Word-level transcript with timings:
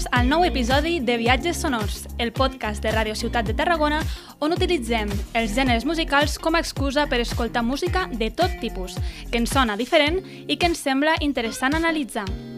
Benvingudes 0.00 0.06
al 0.12 0.28
nou 0.28 0.44
episodi 0.44 1.00
de 1.00 1.16
Viatges 1.16 1.60
Sonors, 1.60 2.08
el 2.18 2.32
podcast 2.32 2.82
de 2.82 2.90
Ràdio 2.92 3.14
Ciutat 3.14 3.46
de 3.46 3.54
Tarragona 3.54 4.00
on 4.40 4.52
utilitzem 4.52 5.10
els 5.34 5.54
gèneres 5.54 5.84
musicals 5.84 6.38
com 6.38 6.54
a 6.54 6.60
excusa 6.60 7.06
per 7.06 7.20
escoltar 7.20 7.62
música 7.62 8.08
de 8.12 8.30
tot 8.30 8.50
tipus, 8.60 8.96
que 9.30 9.38
ens 9.38 9.50
sona 9.50 9.76
diferent 9.76 10.22
i 10.46 10.56
que 10.56 10.70
ens 10.70 10.80
sembla 10.80 11.18
interessant 11.20 11.74
analitzar. 11.74 12.49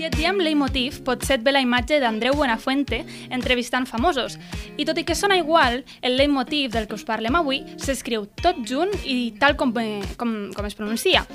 Si 0.00 0.06
et 0.08 0.14
diem 0.16 0.38
leitmotiv, 0.40 1.02
potser 1.04 1.34
et 1.36 1.42
ve 1.44 1.52
la 1.52 1.60
imatge 1.60 1.98
d'Andreu 2.00 2.32
Buenafuente 2.32 3.02
entrevistant 3.36 3.84
famosos. 3.84 4.38
I 4.80 4.86
tot 4.88 4.96
i 4.96 5.02
que 5.04 5.12
sona 5.12 5.36
igual, 5.36 5.82
el 6.00 6.16
leitmotiv 6.16 6.70
del 6.72 6.86
que 6.88 6.96
us 6.96 7.04
parlem 7.04 7.36
avui 7.36 7.58
s'escriu 7.76 8.24
tot 8.40 8.62
junt 8.64 8.94
i 9.04 9.34
tal 9.36 9.58
com, 9.60 9.74
eh, 9.76 10.00
com, 10.16 10.32
com 10.56 10.64
es 10.64 10.78
pronuncia. 10.78 11.26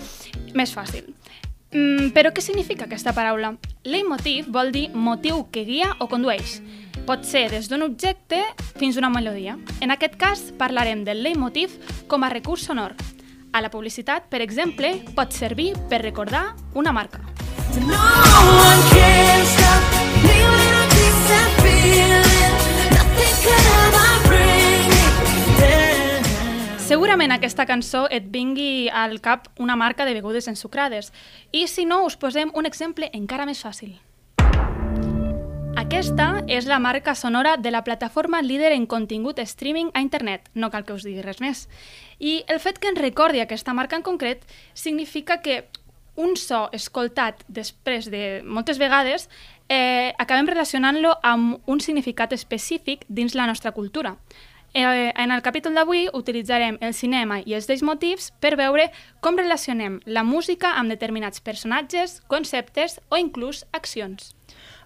Més 0.58 0.74
fàcil. 0.74 1.14
Mm, 1.76 2.10
però 2.18 2.34
què 2.34 2.42
significa 2.42 2.90
aquesta 2.90 3.14
paraula? 3.14 3.54
Leitmotiv 3.84 4.50
vol 4.50 4.74
dir 4.74 4.90
motiu 4.90 5.46
que 5.52 5.62
guia 5.70 5.94
o 6.00 6.10
condueix. 6.10 6.58
Pot 7.06 7.22
ser 7.22 7.52
des 7.54 7.70
d'un 7.70 7.86
objecte 7.86 8.42
fins 8.80 8.98
a 8.98 9.06
una 9.06 9.14
melodia. 9.14 9.60
En 9.80 9.94
aquest 9.94 10.18
cas, 10.18 10.42
parlarem 10.58 11.06
del 11.06 11.22
leitmotiv 11.22 11.78
com 12.08 12.26
a 12.26 12.34
recurs 12.34 12.66
sonor. 12.66 12.98
A 13.54 13.62
la 13.62 13.70
publicitat, 13.70 14.26
per 14.26 14.42
exemple, 14.42 14.96
pot 15.14 15.38
servir 15.38 15.76
per 15.88 16.02
recordar 16.02 16.56
una 16.74 16.92
marca. 16.92 17.35
Segurament 26.86 27.34
aquesta 27.34 27.66
cançó 27.66 28.06
et 28.14 28.28
vingui 28.32 28.88
al 28.88 29.18
cap 29.20 29.48
una 29.60 29.76
marca 29.76 30.06
de 30.06 30.14
begudes 30.14 30.48
ensucrades. 30.48 31.12
I 31.52 31.66
si 31.68 31.84
no, 31.84 32.04
us 32.06 32.16
posem 32.16 32.52
un 32.54 32.68
exemple 32.70 33.10
encara 33.12 33.48
més 33.50 33.64
fàcil. 33.66 33.98
Aquesta 35.76 36.28
és 36.48 36.68
la 36.70 36.78
marca 36.80 37.16
sonora 37.16 37.58
de 37.58 37.72
la 37.72 37.84
plataforma 37.84 38.42
líder 38.42 38.72
en 38.72 38.86
contingut 38.86 39.40
streaming 39.44 39.90
a 39.94 40.02
internet, 40.06 40.48
no 40.54 40.70
cal 40.72 40.86
que 40.86 40.94
us 40.96 41.04
digui 41.04 41.26
res 41.26 41.42
més. 41.44 41.66
I 42.20 42.44
el 42.48 42.62
fet 42.64 42.80
que 42.80 42.94
ens 42.94 43.02
recordi 43.02 43.42
aquesta 43.44 43.74
marca 43.74 44.00
en 44.00 44.06
concret 44.06 44.46
significa 44.74 45.42
que 45.42 45.66
un 46.16 46.36
so 46.40 46.66
escoltat 46.76 47.44
després 47.48 48.10
de 48.12 48.42
moltes 48.44 48.80
vegades 48.80 49.30
eh, 49.70 50.14
acabem 50.18 50.48
relacionant-lo 50.48 51.16
amb 51.24 51.62
un 51.68 51.82
significat 51.82 52.34
específic 52.34 53.06
dins 53.08 53.36
la 53.36 53.48
nostra 53.48 53.72
cultura. 53.72 54.16
Eh, 54.76 55.14
en 55.16 55.32
el 55.32 55.42
capítol 55.42 55.74
d'avui 55.74 56.10
utilitzarem 56.12 56.78
el 56.84 56.94
cinema 56.94 57.40
i 57.40 57.54
els 57.56 57.70
motius 57.82 58.34
per 58.44 58.58
veure 58.60 58.90
com 59.22 59.38
relacionem 59.40 60.02
la 60.06 60.24
música 60.24 60.74
amb 60.76 60.92
determinats 60.92 61.40
personatges, 61.40 62.22
conceptes 62.28 63.00
o 63.10 63.16
inclús 63.16 63.64
accions. 63.72 64.36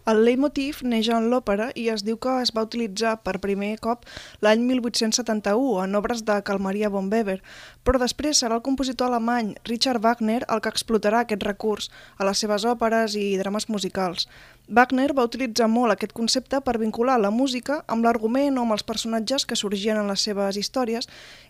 El 0.10 0.24
leitmotiv 0.26 0.78
neix 0.90 1.08
en 1.14 1.26
l'òpera 1.30 1.66
i 1.78 1.84
es 1.94 2.02
diu 2.06 2.18
que 2.26 2.32
es 2.42 2.52
va 2.56 2.64
utilitzar 2.66 3.12
per 3.26 3.36
primer 3.44 3.74
cop 3.84 4.08
l'any 4.46 4.64
1871 4.70 5.84
en 5.84 5.98
obres 6.00 6.24
de 6.26 6.38
Calmaria 6.48 6.90
von 6.96 7.12
Weber, 7.14 7.36
però 7.86 8.02
després 8.02 8.42
serà 8.42 8.58
el 8.58 8.64
compositor 8.66 9.12
alemany 9.12 9.52
Richard 9.70 10.02
Wagner 10.06 10.40
el 10.48 10.64
que 10.66 10.72
explotarà 10.74 11.22
aquest 11.26 11.46
recurs 11.46 11.92
a 12.18 12.26
les 12.30 12.42
seves 12.42 12.66
òperes 12.72 13.20
i 13.20 13.28
drames 13.44 13.70
musicals. 13.70 14.26
Wagner 14.70 15.16
va 15.18 15.24
utilitzar 15.26 15.66
molt 15.66 15.90
aquest 15.90 16.12
concepte 16.14 16.60
per 16.62 16.76
vincular 16.78 17.16
la 17.18 17.32
música 17.34 17.80
amb 17.90 18.06
l'argument 18.06 18.60
o 18.60 18.66
amb 18.68 18.76
els 18.76 18.84
personatges 18.86 19.48
que 19.50 19.56
sorgien 19.58 19.98
en 19.98 20.06
les 20.12 20.22
seves 20.22 20.60
històries 20.62 21.08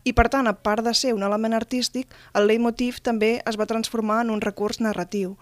i, 0.08 0.14
per 0.16 0.30
tant, 0.32 0.48
a 0.48 0.54
part 0.56 0.86
de 0.86 0.94
ser 0.96 1.12
un 1.12 1.26
element 1.28 1.58
artístic, 1.58 2.08
el 2.32 2.48
leitmotiv 2.48 3.02
també 3.04 3.42
es 3.44 3.58
va 3.60 3.68
transformar 3.68 4.22
en 4.24 4.32
un 4.32 4.40
recurs 4.40 4.80
narratiu. 4.80 5.34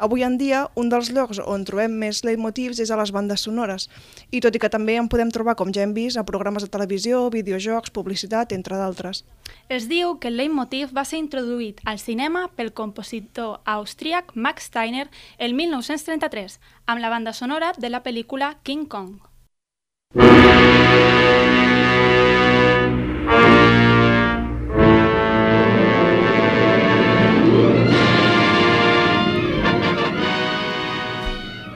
Avui 0.00 0.24
en 0.24 0.38
dia, 0.40 0.62
un 0.80 0.88
dels 0.88 1.10
llocs 1.12 1.42
on 1.44 1.66
trobem 1.68 1.92
més 2.00 2.22
leitmotivs 2.24 2.80
és 2.80 2.90
a 2.90 2.96
les 2.96 3.12
bandes 3.12 3.44
sonores, 3.44 3.90
i 4.32 4.40
tot 4.40 4.56
i 4.56 4.62
que 4.62 4.72
també 4.72 4.96
en 4.96 5.12
podem 5.12 5.28
trobar, 5.28 5.58
com 5.60 5.74
ja 5.76 5.84
hem 5.84 5.92
vist, 5.92 6.16
a 6.16 6.24
programes 6.24 6.64
de 6.64 6.72
televisió, 6.72 7.26
videojocs, 7.28 7.92
publicitat, 7.92 8.56
entre 8.56 8.80
d'altres. 8.80 9.26
Es 9.68 9.90
diu 9.92 10.16
que 10.16 10.32
el 10.32 10.40
leitmotiv 10.40 10.96
va 10.96 11.04
ser 11.04 11.20
introduït 11.20 11.84
al 11.84 12.00
cinema 12.00 12.46
pel 12.56 12.72
compositor 12.72 13.60
austríac 13.68 14.32
Max 14.34 14.70
Steiner 14.70 15.10
el 15.36 15.52
1933 15.52 16.56
amb 16.86 17.00
la 17.00 17.08
banda 17.08 17.32
sonora 17.32 17.72
de 17.76 17.90
la 17.90 18.02
pel·lícula 18.02 18.56
King 18.62 18.86
Kong. 18.86 19.18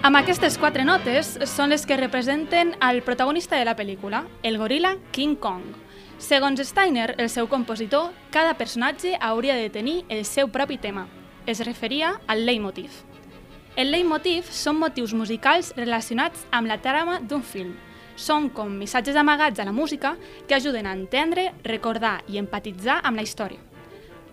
Amb 0.02 0.16
aquestes 0.16 0.56
quatre 0.58 0.82
notes 0.86 1.36
són 1.46 1.70
les 1.70 1.84
que 1.86 1.98
representen 1.98 2.72
el 2.80 3.02
protagonista 3.06 3.58
de 3.58 3.66
la 3.68 3.76
pel·lícula, 3.76 4.24
el 4.42 4.58
goril·la 4.58 4.96
King 5.12 5.36
Kong. 5.36 5.62
Segons 6.18 6.60
Steiner, 6.66 7.14
el 7.18 7.30
seu 7.30 7.48
compositor, 7.48 8.10
cada 8.30 8.54
personatge 8.54 9.16
hauria 9.20 9.54
de 9.54 9.70
tenir 9.70 10.04
el 10.08 10.24
seu 10.24 10.50
propi 10.50 10.78
tema. 10.78 11.06
Es 11.46 11.64
referia 11.66 12.20
al 12.26 12.46
leitmotiv. 12.46 12.90
El 13.80 13.94
leitmotiv 13.94 14.44
són 14.52 14.76
motius 14.76 15.14
musicals 15.16 15.70
relacionats 15.72 16.42
amb 16.52 16.68
la 16.68 16.76
trama 16.84 17.14
d'un 17.24 17.40
film. 17.40 17.70
Són 18.12 18.50
com 18.52 18.74
missatges 18.76 19.16
amagats 19.16 19.62
a 19.62 19.64
la 19.64 19.72
música 19.72 20.10
que 20.46 20.56
ajuden 20.58 20.84
a 20.84 20.92
entendre, 20.92 21.46
recordar 21.64 22.18
i 22.28 22.36
empatitzar 22.36 22.98
amb 23.00 23.16
la 23.16 23.24
història. 23.24 23.62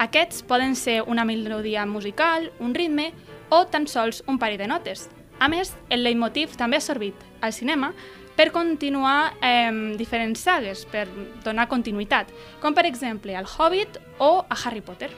Aquests 0.04 0.44
poden 0.50 0.76
ser 0.76 0.98
una 1.08 1.24
melodia 1.24 1.86
musical, 1.88 2.50
un 2.60 2.76
ritme 2.76 3.14
o 3.48 3.62
tan 3.72 3.88
sols 3.88 4.20
un 4.28 4.36
parell 4.36 4.60
de 4.60 4.68
notes. 4.68 5.06
A 5.40 5.48
més, 5.48 5.72
el 5.88 6.04
leitmotiv 6.04 6.58
també 6.60 6.82
ha 6.82 6.84
servit 6.84 7.24
al 7.40 7.56
cinema 7.56 7.94
per 8.36 8.50
continuar 8.52 9.32
eh, 9.40 9.72
diferents 9.96 10.44
sagues, 10.44 10.84
per 10.92 11.08
donar 11.48 11.70
continuïtat, 11.72 12.36
com 12.60 12.76
per 12.76 12.84
exemple 12.92 13.38
al 13.38 13.48
Hobbit 13.48 14.02
o 14.20 14.42
a 14.44 14.60
Harry 14.66 14.84
Potter. 14.84 15.14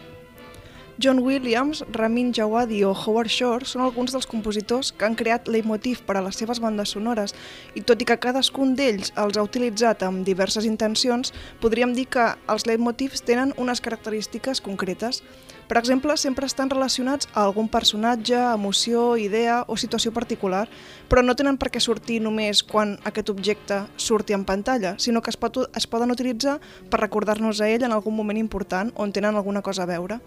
John 1.00 1.20
Williams, 1.20 1.86
Ramin 1.94 2.34
Djawadi 2.34 2.84
o 2.84 2.90
Howard 2.92 3.32
Shore 3.32 3.64
són 3.64 3.86
alguns 3.86 4.12
dels 4.12 4.28
compositors 4.28 4.90
que 4.92 5.06
han 5.08 5.14
creat 5.16 5.48
leitmotiv 5.48 6.02
per 6.04 6.18
a 6.20 6.24
les 6.26 6.36
seves 6.36 6.60
bandes 6.60 6.92
sonores 6.92 7.32
i 7.80 7.86
tot 7.88 8.04
i 8.04 8.08
que 8.10 8.18
cadascun 8.20 8.74
d'ells 8.76 9.14
els 9.24 9.40
ha 9.40 9.46
utilitzat 9.48 10.04
amb 10.04 10.28
diverses 10.28 10.68
intencions, 10.68 11.32
podríem 11.64 11.94
dir 11.96 12.10
que 12.12 12.26
els 12.52 12.68
leitmotivs 12.68 13.24
tenen 13.24 13.56
unes 13.56 13.80
característiques 13.80 14.60
concretes. 14.60 15.24
Per 15.70 15.78
exemple, 15.78 16.16
sempre 16.18 16.48
estan 16.50 16.72
relacionats 16.72 17.28
a 17.36 17.44
algun 17.44 17.68
personatge, 17.70 18.34
emoció, 18.34 19.20
idea 19.22 19.60
o 19.70 19.76
situació 19.78 20.10
particular, 20.10 20.64
però 21.06 21.22
no 21.22 21.36
tenen 21.38 21.60
per 21.62 21.70
què 21.70 21.78
sortir 21.78 22.18
només 22.26 22.64
quan 22.66 22.96
aquest 23.06 23.30
objecte 23.30 23.78
surti 23.94 24.34
en 24.34 24.48
pantalla, 24.50 24.96
sinó 24.98 25.22
que 25.22 25.30
es, 25.30 25.38
pot, 25.38 25.60
es 25.78 25.86
poden 25.86 26.10
utilitzar 26.10 26.56
per 26.90 27.04
recordar-nos 27.04 27.62
a 27.62 27.70
ell 27.70 27.86
en 27.86 27.94
algun 27.94 28.18
moment 28.18 28.42
important 28.42 28.90
on 28.98 29.14
tenen 29.14 29.38
alguna 29.38 29.62
cosa 29.62 29.86
a 29.86 29.92
veure. 29.92 30.18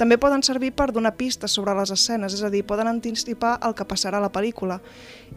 També 0.00 0.18
poden 0.18 0.42
servir 0.42 0.72
per 0.74 0.90
donar 0.90 1.14
pistes 1.14 1.54
sobre 1.54 1.76
les 1.78 1.94
escenes, 1.94 2.34
és 2.34 2.42
a 2.42 2.50
dir, 2.50 2.64
poden 2.66 2.90
anticipar 2.90 3.60
el 3.62 3.78
que 3.78 3.86
passarà 3.86 4.18
a 4.18 4.26
la 4.26 4.32
pel·lícula. 4.34 4.80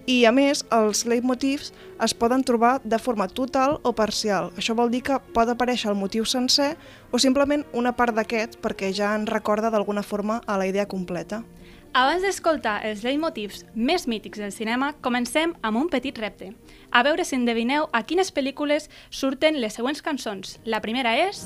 I, 0.08 0.24
a 0.26 0.34
més, 0.34 0.66
els 0.74 1.06
leitmotivs 1.06 1.76
es 2.04 2.14
poden 2.14 2.44
trobar 2.44 2.82
de 2.84 3.00
forma 3.00 3.28
total 3.28 3.80
o 3.84 3.94
parcial. 3.96 4.52
Això 4.58 4.76
vol 4.76 4.92
dir 4.92 5.04
que 5.08 5.20
pot 5.34 5.50
aparèixer 5.50 5.92
el 5.92 6.00
motiu 6.00 6.26
sencer 6.26 6.74
o 7.12 7.20
simplement 7.20 7.66
una 7.74 7.96
part 7.96 8.16
d'aquest 8.16 8.60
perquè 8.64 8.92
ja 8.94 9.14
en 9.16 9.28
recorda 9.28 9.72
d'alguna 9.72 10.04
forma 10.04 10.42
a 10.46 10.58
la 10.58 10.68
idea 10.68 10.88
completa. 10.88 11.44
Abans 11.94 12.24
d'escoltar 12.26 12.80
els 12.90 13.04
leitmotivs 13.06 13.68
més 13.76 14.08
mítics 14.10 14.42
del 14.42 14.52
cinema, 14.52 14.96
comencem 15.06 15.54
amb 15.62 15.78
un 15.78 15.92
petit 15.94 16.18
repte. 16.18 16.50
A 16.90 17.04
veure 17.06 17.22
si 17.22 17.38
endevineu 17.38 17.86
a 17.94 18.02
quines 18.02 18.34
pel·lícules 18.34 18.90
surten 19.12 19.62
les 19.62 19.78
següents 19.78 20.02
cançons. 20.02 20.58
La 20.66 20.82
primera 20.82 21.14
és... 21.30 21.46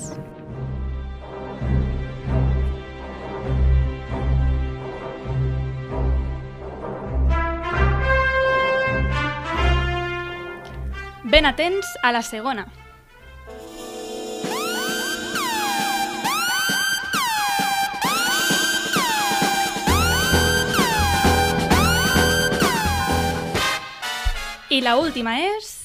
Ben 11.30 11.44
atents 11.44 11.86
a 12.02 12.10
la 12.10 12.22
segona. 12.22 12.66
I 24.70 24.80
la 24.80 24.96
última 24.96 25.36
és... 25.40 25.77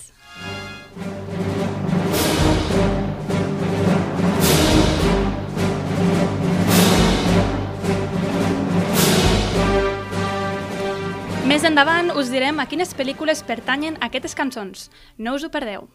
endavant 11.74 12.12
us 12.14 12.30
direm 12.30 12.60
a 12.62 12.68
quines 12.70 12.92
pel·lícules 12.94 13.40
pertanyen 13.50 13.96
aquestes 14.06 14.36
cançons. 14.38 14.92
No 15.18 15.32
us 15.34 15.42
ho 15.42 15.50
perdeu. 15.50 15.88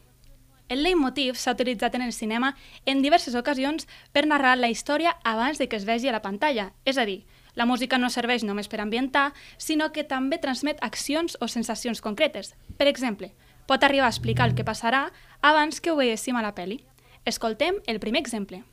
El 0.66 0.80
leitmotiv 0.82 1.36
s'ha 1.38 1.52
utilitzat 1.54 1.94
en 1.94 2.02
el 2.02 2.10
cinema 2.16 2.56
en 2.84 2.98
diverses 2.98 3.36
ocasions 3.38 3.86
per 4.10 4.24
narrar 4.26 4.56
la 4.58 4.72
història 4.74 5.12
abans 5.22 5.60
de 5.62 5.68
que 5.68 5.78
es 5.78 5.86
vegi 5.86 6.10
a 6.10 6.16
la 6.16 6.22
pantalla. 6.24 6.72
És 6.84 6.98
a 6.98 7.04
dir, 7.06 7.20
la 7.54 7.66
música 7.70 7.94
no 7.94 8.10
serveix 8.10 8.42
només 8.42 8.66
per 8.66 8.80
ambientar, 8.82 9.34
sinó 9.56 9.92
que 9.92 10.02
també 10.02 10.40
transmet 10.42 10.82
accions 10.82 11.38
o 11.38 11.46
sensacions 11.46 12.02
concretes. 12.02 12.56
Per 12.74 12.90
exemple, 12.90 13.30
pot 13.70 13.86
arribar 13.86 14.10
a 14.10 14.16
explicar 14.16 14.48
el 14.50 14.56
que 14.58 14.66
passarà 14.66 15.12
abans 15.42 15.78
que 15.78 15.94
ho 15.94 16.00
veiéssim 16.02 16.34
a 16.34 16.42
la 16.42 16.56
peli. 16.58 16.80
Escoltem 17.24 17.78
el 17.86 18.02
primer 18.02 18.26
exemple. 18.26 18.64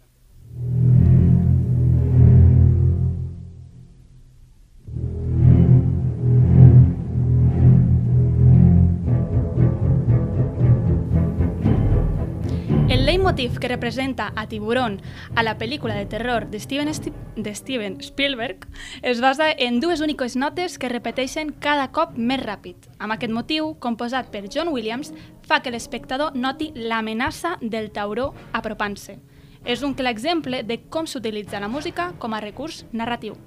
El 13.15 13.21
leitmotiv 13.21 13.59
que 13.59 13.69
representa 13.69 14.33
a 14.35 14.45
Tiburón 14.45 14.99
a 15.35 15.41
la 15.41 15.53
pel·lícula 15.57 15.95
de 15.95 16.05
terror 16.05 16.49
de 16.51 16.59
Steven, 16.59 16.93
Sti 16.93 17.13
de 17.37 17.55
Steven 17.55 18.01
Spielberg 18.01 18.67
es 19.01 19.21
basa 19.21 19.53
en 19.53 19.79
dues 19.79 20.01
úniques 20.01 20.35
notes 20.35 20.75
que 20.77 20.89
repeteixen 20.91 21.53
cada 21.63 21.93
cop 21.95 22.17
més 22.17 22.43
ràpid. 22.43 22.75
Amb 22.99 23.15
aquest 23.15 23.31
motiu, 23.31 23.77
composat 23.79 24.35
per 24.35 24.49
John 24.51 24.67
Williams, 24.67 25.13
fa 25.47 25.61
que 25.63 25.71
l'espectador 25.71 26.35
noti 26.35 26.73
l'amenaça 26.75 27.55
del 27.61 27.93
tauró 27.95 28.33
apropant-se. 28.51 29.21
És 29.63 29.81
un 29.81 29.95
clar 29.95 30.11
exemple 30.11 30.65
de 30.67 30.81
com 30.91 31.07
s'utilitza 31.07 31.63
la 31.63 31.71
música 31.71 32.11
com 32.19 32.35
a 32.35 32.43
recurs 32.43 32.83
narratiu. 32.91 33.39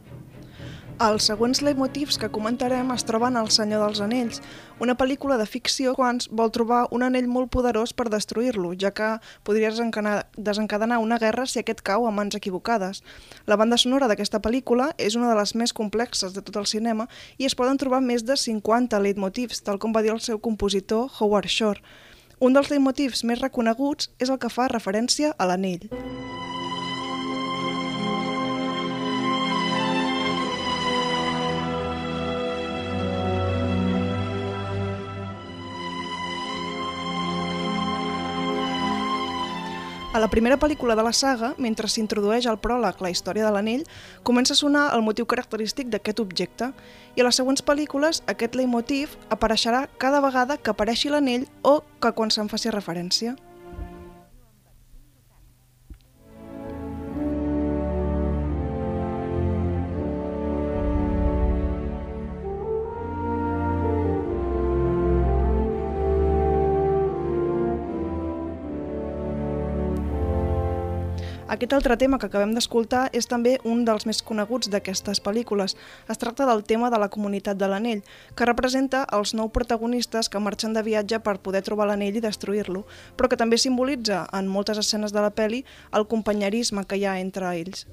Els 0.98 1.28
següents 1.28 1.60
leitmotivs 1.62 2.16
que 2.18 2.26
comentarem 2.34 2.88
es 2.90 3.04
troben 3.06 3.36
al 3.38 3.52
Senyor 3.54 3.84
dels 3.84 4.00
Anells, 4.02 4.40
una 4.82 4.96
pel·lícula 4.98 5.36
de 5.38 5.44
ficció 5.46 5.92
quan 5.94 6.18
vol 6.40 6.50
trobar 6.50 6.80
un 6.90 7.04
anell 7.06 7.28
molt 7.30 7.52
poderós 7.54 7.92
per 7.94 8.08
destruir-lo, 8.10 8.72
ja 8.74 8.90
que 8.90 9.12
podria 9.46 9.70
desencadenar 9.70 10.98
una 10.98 11.20
guerra 11.22 11.46
si 11.46 11.62
aquest 11.62 11.84
cau 11.86 12.08
a 12.08 12.10
mans 12.10 12.34
equivocades. 12.34 13.04
La 13.46 13.54
banda 13.54 13.78
sonora 13.78 14.10
d'aquesta 14.10 14.42
pel·lícula 14.42 14.90
és 14.98 15.14
una 15.14 15.30
de 15.30 15.38
les 15.38 15.54
més 15.54 15.72
complexes 15.72 16.34
de 16.34 16.42
tot 16.42 16.58
el 16.58 16.66
cinema 16.66 17.06
i 17.38 17.46
es 17.46 17.54
poden 17.54 17.78
trobar 17.78 18.02
més 18.02 18.26
de 18.26 18.34
50 18.34 18.98
leitmotivs, 18.98 19.62
tal 19.62 19.78
com 19.78 19.94
va 19.94 20.02
dir 20.02 20.10
el 20.16 20.18
seu 20.18 20.42
compositor 20.42 21.06
Howard 21.20 21.46
Shore. 21.46 21.78
Un 22.42 22.58
dels 22.58 22.74
leitmotivs 22.74 23.22
més 23.22 23.38
reconeguts 23.38 24.10
és 24.18 24.34
el 24.34 24.42
que 24.42 24.50
fa 24.50 24.66
referència 24.66 25.30
a 25.38 25.46
l'anell. 25.46 25.86
A 40.18 40.20
la 40.20 40.26
primera 40.26 40.56
pel·lícula 40.58 40.96
de 40.98 41.02
la 41.06 41.12
saga, 41.14 41.52
mentre 41.62 41.86
s'introdueix 41.86 42.48
al 42.50 42.56
pròleg 42.58 42.98
la 43.04 43.10
història 43.12 43.44
de 43.46 43.52
l'anell, 43.54 43.84
comença 44.26 44.56
a 44.56 44.58
sonar 44.58 44.88
el 44.96 45.04
motiu 45.06 45.28
característic 45.30 45.92
d'aquest 45.92 46.18
objecte, 46.18 46.72
i 47.14 47.22
a 47.22 47.26
les 47.28 47.38
següents 47.38 47.62
pel·lícules 47.62 48.24
aquest 48.26 48.58
leitmotiv 48.58 49.14
apareixerà 49.30 49.84
cada 50.02 50.18
vegada 50.24 50.56
que 50.58 50.74
apareixi 50.74 51.14
l'anell 51.14 51.46
o 51.62 51.84
que 52.02 52.10
quan 52.18 52.34
se'n 52.34 52.50
faci 52.50 52.74
referència. 52.74 53.36
Aquest 71.58 71.72
altre 71.74 71.96
tema 71.98 72.20
que 72.22 72.28
acabem 72.28 72.52
d'escoltar 72.54 73.08
és 73.18 73.26
també 73.26 73.56
un 73.66 73.80
dels 73.82 74.04
més 74.06 74.20
coneguts 74.22 74.68
d'aquestes 74.70 75.18
pel·lícules. 75.24 75.72
Es 76.06 76.20
tracta 76.22 76.44
del 76.46 76.60
tema 76.62 76.86
de 76.94 77.00
la 77.02 77.08
comunitat 77.10 77.58
de 77.58 77.66
l'anell, 77.66 78.04
que 78.38 78.46
representa 78.46 79.00
els 79.18 79.32
nou 79.34 79.50
protagonistes 79.50 80.30
que 80.30 80.38
marxen 80.38 80.76
de 80.76 80.84
viatge 80.86 81.18
per 81.18 81.40
poder 81.42 81.64
trobar 81.66 81.88
l'anell 81.90 82.20
i 82.20 82.22
destruir-lo, 82.22 82.84
però 83.16 83.26
que 83.26 83.40
també 83.40 83.58
simbolitza 83.58 84.20
en 84.38 84.46
moltes 84.46 84.78
escenes 84.84 85.10
de 85.10 85.24
la 85.26 85.32
peli 85.34 85.64
el 85.90 86.06
companyerisme 86.06 86.86
que 86.86 87.00
hi 87.02 87.08
ha 87.10 87.18
entre 87.18 87.50
ells. 87.50 87.88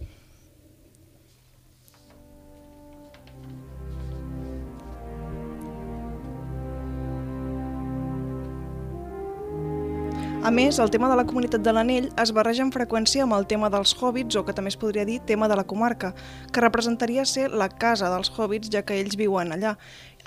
A 10.46 10.52
més, 10.54 10.78
el 10.78 10.92
tema 10.94 11.08
de 11.10 11.16
la 11.18 11.24
comunitat 11.26 11.64
de 11.66 11.72
l'anell 11.74 12.12
es 12.22 12.32
barreja 12.38 12.62
amb 12.62 12.76
freqüència 12.76 13.24
amb 13.26 13.34
el 13.34 13.48
tema 13.50 13.72
dels 13.74 13.96
hobbits, 13.98 14.38
o 14.38 14.44
que 14.46 14.54
també 14.54 14.70
es 14.70 14.78
podria 14.78 15.02
dir 15.10 15.16
tema 15.26 15.48
de 15.50 15.58
la 15.58 15.64
comarca, 15.66 16.12
que 16.54 16.62
representaria 16.62 17.26
ser 17.26 17.48
la 17.50 17.66
casa 17.66 18.12
dels 18.14 18.30
hobbits, 18.30 18.70
ja 18.70 18.84
que 18.86 19.00
ells 19.02 19.18
viuen 19.18 19.58
allà. 19.58 19.74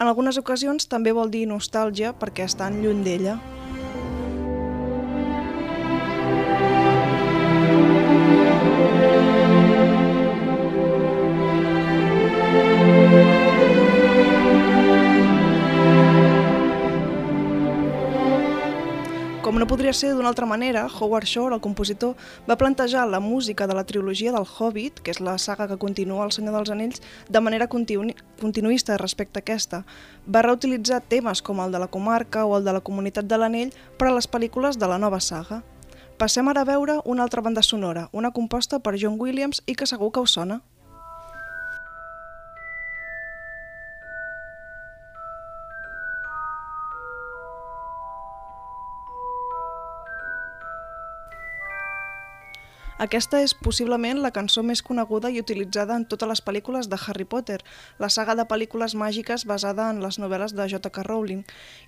En 0.01 0.11
algunes 0.11 0.43
ocasions 0.43 0.91
també 0.91 1.15
vol 1.15 1.31
dir 1.31 1.47
nostàlgia 1.47 2.17
perquè 2.19 2.51
estan 2.51 2.83
lluny 2.83 3.07
d'ella. 3.07 3.39
Podria 19.69 19.93
ser 19.93 20.15
d'una 20.17 20.31
altra 20.31 20.47
manera, 20.49 20.87
Howard 20.89 21.27
Shore, 21.29 21.55
el 21.55 21.61
compositor, 21.61 22.17
va 22.49 22.57
plantejar 22.57 23.07
la 23.07 23.21
música 23.21 23.67
de 23.67 23.75
la 23.75 23.85
trilogia 23.85 24.33
del 24.33 24.47
Hobbit, 24.49 25.03
que 25.05 25.13
és 25.13 25.21
la 25.21 25.37
saga 25.37 25.67
que 25.69 25.77
continua 25.77 26.25
El 26.25 26.33
Senyor 26.33 26.57
dels 26.57 26.71
Anells, 26.73 27.03
de 27.29 27.41
manera 27.45 27.69
continu 27.69 28.15
continuista 28.41 28.97
respecte 28.97 29.39
a 29.39 29.45
aquesta. 29.45 29.83
Va 30.25 30.43
reutilitzar 30.47 31.03
temes 31.03 31.43
com 31.43 31.61
el 31.61 31.73
de 31.73 31.83
la 31.83 31.91
comarca 31.93 32.47
o 32.47 32.57
el 32.57 32.65
de 32.65 32.73
la 32.73 32.81
comunitat 32.81 33.29
de 33.29 33.37
l'Anell 33.37 33.75
per 33.99 34.09
a 34.09 34.15
les 34.17 34.31
pel·lícules 34.31 34.81
de 34.81 34.89
la 34.89 34.97
nova 34.99 35.21
saga. 35.21 35.61
Passem 36.17 36.49
ara 36.49 36.65
a 36.65 36.71
veure 36.73 37.01
una 37.05 37.23
altra 37.23 37.45
banda 37.45 37.63
sonora, 37.63 38.09
una 38.13 38.33
composta 38.33 38.81
per 38.81 38.97
John 38.97 39.21
Williams 39.21 39.61
i 39.67 39.77
que 39.77 39.87
segur 39.87 40.13
que 40.13 40.25
us 40.25 40.33
sona. 40.33 40.63
Aquesta 52.99 53.39
és 53.47 53.53
possiblement 53.55 54.19
la 54.19 54.33
cançó 54.35 54.65
més 54.67 54.81
coneguda 54.83 55.29
i 55.31 55.37
utilitzada 55.39 55.95
en 55.95 56.03
totes 56.11 56.27
les 56.27 56.41
pel·lícules 56.43 56.89
de 56.91 56.97
Harry 56.99 57.23
Potter, 57.31 57.61
la 58.03 58.09
saga 58.11 58.35
de 58.35 58.43
pel·lícules 58.51 58.97
màgiques 58.99 59.45
basada 59.47 59.85
en 59.93 60.01
les 60.03 60.19
novel·les 60.19 60.57
de 60.59 60.67
J.K. 60.73 61.05
Rowling. 61.07 61.45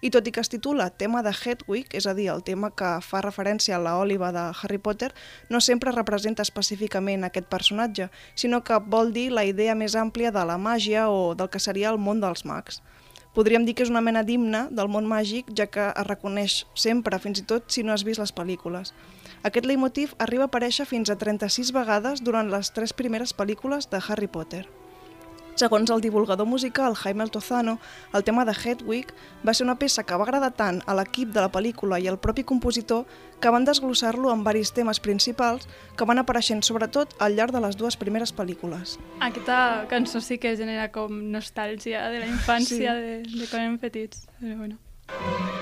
I 0.06 0.12
tot 0.14 0.28
i 0.30 0.30
que 0.30 0.38
es 0.44 0.52
titula 0.52 0.86
tema 1.02 1.24
de 1.26 1.32
Hedwig, 1.34 1.90
és 1.98 2.06
a 2.06 2.14
dir, 2.14 2.28
el 2.30 2.44
tema 2.46 2.70
que 2.70 2.92
fa 3.02 3.24
referència 3.26 3.74
a 3.74 3.82
la 3.82 3.96
Òliva 3.98 4.30
de 4.30 4.44
Harry 4.54 4.78
Potter, 4.78 5.10
no 5.50 5.58
sempre 5.58 5.90
representa 5.96 6.46
específicament 6.46 7.26
aquest 7.26 7.50
personatge, 7.50 8.06
sinó 8.38 8.62
que 8.62 8.78
vol 8.78 9.10
dir 9.10 9.32
la 9.34 9.42
idea 9.44 9.74
més 9.74 9.98
àmplia 9.98 10.30
de 10.30 10.46
la 10.46 10.60
màgia 10.62 11.08
o 11.10 11.34
del 11.34 11.50
que 11.50 11.58
seria 11.58 11.90
el 11.90 11.98
món 11.98 12.22
dels 12.22 12.46
mags. 12.46 12.84
Podríem 13.34 13.66
dir 13.66 13.74
que 13.74 13.82
és 13.82 13.90
una 13.90 14.02
mena 14.02 14.22
d'himne 14.26 14.68
del 14.70 14.88
món 14.90 15.10
màgic, 15.10 15.50
ja 15.58 15.66
que 15.66 15.90
es 15.90 16.06
reconeix 16.06 16.64
sempre, 16.74 17.18
fins 17.18 17.42
i 17.42 17.44
tot 17.50 17.66
si 17.66 17.82
no 17.82 17.94
has 17.94 18.06
vist 18.06 18.22
les 18.22 18.34
pel·lícules. 18.34 18.94
Aquest 19.42 19.64
leitmotiv 19.64 20.12
arriba 20.18 20.44
a 20.44 20.50
aparèixer 20.50 20.84
fins 20.84 21.08
a 21.08 21.16
36 21.16 21.72
vegades 21.72 22.20
durant 22.20 22.50
les 22.52 22.72
tres 22.76 22.92
primeres 22.92 23.32
pel·lícules 23.36 23.88
de 23.88 24.00
Harry 24.06 24.28
Potter. 24.28 24.66
Segons 25.60 25.90
el 25.90 26.00
divulgador 26.00 26.46
musical 26.46 26.94
Jaime 26.94 27.22
Altozano, 27.24 27.78
el 28.14 28.24
tema 28.24 28.44
de 28.44 28.52
Hedwig 28.52 29.10
va 29.44 29.52
ser 29.52 29.64
una 29.66 29.74
peça 29.80 30.04
que 30.04 30.16
va 30.16 30.24
agradar 30.24 30.52
tant 30.56 30.78
a 30.86 30.94
l'equip 30.96 31.32
de 31.34 31.40
la 31.42 31.50
pel·lícula 31.52 31.98
i 32.00 32.08
al 32.08 32.20
propi 32.20 32.44
compositor 32.48 33.04
que 33.40 33.52
van 33.52 33.66
desglossar-lo 33.68 34.30
amb 34.32 34.46
varis 34.46 34.72
temes 34.76 35.00
principals 35.04 35.68
que 35.96 36.08
van 36.08 36.22
apareixent 36.22 36.62
sobretot 36.64 37.12
al 37.18 37.36
llarg 37.36 37.52
de 37.52 37.60
les 37.64 37.76
dues 37.76 37.96
primeres 38.00 38.32
pel·lícules. 38.32 38.96
Aquesta 39.20 39.86
cançó 39.90 40.20
sí 40.24 40.38
que 40.38 40.56
genera 40.56 40.88
com 40.92 41.12
nostàlgia 41.32 42.08
de 42.08 42.20
la 42.24 42.30
infància, 42.30 42.94
Sí. 42.96 43.00
de, 43.00 43.40
de 43.40 43.50
quan 43.50 43.62
érem 43.66 43.78
petits. 43.78 44.28
Però 44.40 44.56
bueno. 44.56 45.59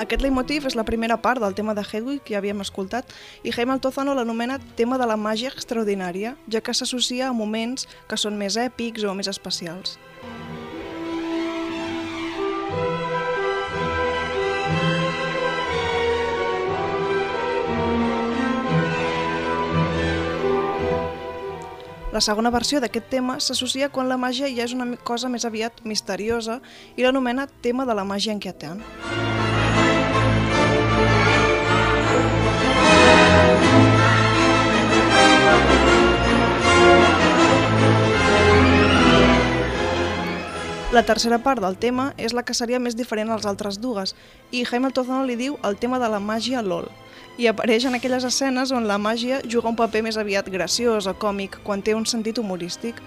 Aquest 0.00 0.22
leitmotiv 0.24 0.64
és 0.64 0.74
la 0.78 0.86
primera 0.88 1.18
part 1.20 1.42
del 1.44 1.52
tema 1.52 1.74
de 1.76 1.82
Hedwig 1.84 2.22
que 2.24 2.32
ja 2.32 2.38
havíem 2.40 2.62
escoltat 2.64 3.10
i 3.44 3.52
Jaime 3.52 3.74
Altozano 3.74 4.14
l'anomena 4.16 4.56
tema 4.78 4.96
de 4.96 5.04
la 5.04 5.18
màgia 5.20 5.52
extraordinària, 5.52 6.38
ja 6.48 6.62
que 6.64 6.72
s'associa 6.72 7.28
a 7.28 7.34
moments 7.36 7.84
que 8.08 8.16
són 8.16 8.38
més 8.40 8.56
èpics 8.56 9.04
o 9.04 9.12
més 9.12 9.28
especials. 9.28 9.98
La 22.10 22.24
segona 22.24 22.50
versió 22.50 22.80
d'aquest 22.80 23.12
tema 23.12 23.36
s'associa 23.38 23.92
quan 23.92 24.08
la 24.08 24.16
màgia 24.16 24.48
ja 24.48 24.64
és 24.64 24.72
una 24.72 24.96
cosa 24.96 25.28
més 25.28 25.44
aviat 25.44 25.84
misteriosa 25.84 26.62
i 26.96 27.04
l'anomena 27.04 27.46
tema 27.60 27.84
de 27.84 27.94
la 27.94 28.08
màgia 28.08 28.32
inquietant. 28.32 28.80
Música 28.80 29.29
La 40.90 41.04
tercera 41.04 41.38
part 41.38 41.62
del 41.62 41.76
tema 41.78 42.08
és 42.18 42.32
la 42.34 42.42
que 42.42 42.54
seria 42.58 42.80
més 42.82 42.96
diferent 42.98 43.28
als 43.30 43.44
altres 43.46 43.76
dues, 43.78 44.10
i 44.50 44.64
Hamilton 44.66 45.22
li 45.28 45.36
diu 45.38 45.54
el 45.62 45.76
tema 45.78 46.00
de 46.02 46.08
la 46.10 46.18
màgia 46.18 46.64
LOL, 46.66 46.88
i 47.38 47.46
apareix 47.46 47.86
en 47.86 47.94
aquelles 47.94 48.26
escenes 48.26 48.72
on 48.74 48.88
la 48.90 48.98
màgia 48.98 49.38
juga 49.46 49.70
un 49.70 49.78
paper 49.78 50.02
més 50.02 50.18
aviat 50.18 50.50
graciós 50.50 51.06
o 51.06 51.14
còmic, 51.14 51.60
quan 51.62 51.78
té 51.78 51.94
un 51.94 52.08
sentit 52.10 52.42
humorístic. 52.42 52.98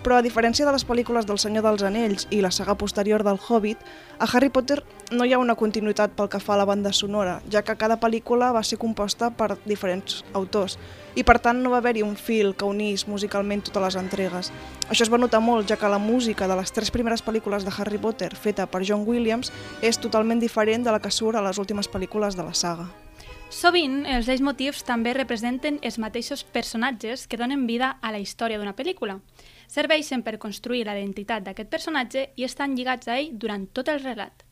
Però 0.00 0.16
a 0.16 0.24
diferència 0.24 0.64
de 0.64 0.72
les 0.72 0.86
pel·lícules 0.88 1.28
del 1.28 1.36
Senyor 1.36 1.66
dels 1.66 1.84
Anells 1.84 2.24
i 2.30 2.40
la 2.40 2.50
saga 2.50 2.76
posterior 2.80 3.20
del 3.26 3.36
Hobbit, 3.36 3.84
a 4.18 4.24
Harry 4.32 4.48
Potter 4.48 4.80
no 5.12 5.26
hi 5.26 5.34
ha 5.34 5.42
una 5.42 5.60
continuïtat 5.60 6.16
pel 6.16 6.30
que 6.32 6.40
fa 6.40 6.54
a 6.54 6.62
la 6.62 6.64
banda 6.64 6.92
sonora, 6.96 7.42
ja 7.52 7.60
que 7.60 7.76
cada 7.76 8.00
pel·lícula 8.00 8.48
va 8.56 8.64
ser 8.64 8.80
composta 8.80 9.28
per 9.28 9.58
diferents 9.66 10.22
autors, 10.32 10.78
i 11.16 11.24
per 11.24 11.38
tant 11.42 11.62
no 11.64 11.72
va 11.72 11.80
haver-hi 11.80 12.04
un 12.04 12.14
fil 12.20 12.52
que 12.54 12.68
unís 12.68 13.06
musicalment 13.08 13.64
totes 13.66 13.82
les 13.82 13.96
entregues. 13.98 14.52
Això 14.86 15.06
es 15.06 15.10
va 15.12 15.18
notar 15.18 15.40
molt, 15.40 15.66
ja 15.66 15.80
que 15.80 15.90
la 15.90 15.98
música 15.98 16.46
de 16.46 16.58
les 16.60 16.72
tres 16.76 16.92
primeres 16.92 17.24
pel·lícules 17.24 17.64
de 17.64 17.72
Harry 17.76 17.98
Potter, 17.98 18.34
feta 18.36 18.68
per 18.68 18.84
John 18.84 19.02
Williams, 19.08 19.50
és 19.82 19.98
totalment 19.98 20.38
diferent 20.38 20.84
de 20.84 20.94
la 20.94 21.00
que 21.00 21.10
surt 21.10 21.40
a 21.40 21.44
les 21.48 21.58
últimes 21.58 21.88
pel·lícules 21.88 22.36
de 22.36 22.44
la 22.46 22.54
saga. 22.54 22.86
Sovint, 23.48 24.00
els 24.10 24.26
leitmotivs 24.26 24.82
també 24.84 25.12
representen 25.14 25.78
els 25.86 26.00
mateixos 26.02 26.42
personatges 26.42 27.26
que 27.30 27.38
donen 27.38 27.66
vida 27.66 27.92
a 28.02 28.10
la 28.12 28.18
història 28.18 28.58
d'una 28.58 28.74
pel·lícula. 28.76 29.20
Serveixen 29.70 30.22
per 30.26 30.38
construir 30.42 30.84
la 30.86 30.98
identitat 30.98 31.46
d'aquest 31.46 31.70
personatge 31.70 32.28
i 32.36 32.44
estan 32.46 32.74
lligats 32.74 33.08
a 33.08 33.18
ell 33.20 33.32
durant 33.32 33.68
tot 33.72 33.88
el 33.88 34.02
relat. 34.02 34.45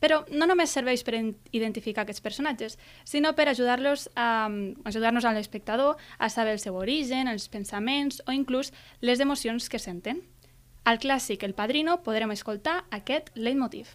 Però 0.00 0.24
no 0.30 0.46
només 0.46 0.70
serveix 0.70 1.02
per 1.02 1.14
en- 1.18 1.36
identificar 1.50 2.02
aquests 2.02 2.22
personatges, 2.22 2.78
sinó 3.04 3.34
per 3.34 3.48
ajudar-los 3.48 4.08
a 4.14 4.48
ajudar-nos 4.84 5.24
a 5.24 5.32
l'espectador 5.32 5.96
a 6.18 6.28
saber 6.30 6.52
el 6.52 6.60
seu 6.60 6.76
origen, 6.76 7.26
els 7.28 7.48
pensaments 7.48 8.22
o 8.26 8.32
inclús 8.32 8.72
les 9.00 9.20
emocions 9.20 9.68
que 9.68 9.78
senten. 9.78 10.22
Al 10.84 10.98
clàssic 10.98 11.42
El 11.44 11.54
Padrino 11.54 12.02
podrem 12.02 12.30
escoltar 12.30 12.84
aquest 12.90 13.30
leitmotiv. 13.34 13.88